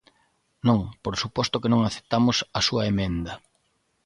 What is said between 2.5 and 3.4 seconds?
a súa emenda.